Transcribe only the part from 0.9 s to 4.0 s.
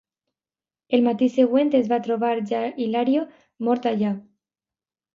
El matí següent es va trobar Ilario mort